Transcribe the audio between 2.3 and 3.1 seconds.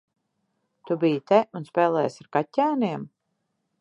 kaķēniem?